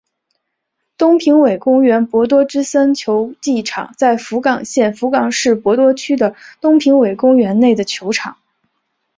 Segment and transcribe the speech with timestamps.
[0.97, 8.37] 东平尾公园博多之森球技场在福冈县福冈市博多区的东平尾公园内的球场。